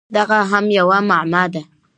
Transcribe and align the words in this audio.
دغه 0.15 0.39
هم 0.51 0.65
یوه 0.77 0.99
معما 1.09 1.43
ده! 1.53 1.61